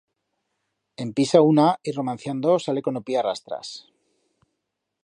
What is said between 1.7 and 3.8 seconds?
y romanciando sale con o piet a rastras.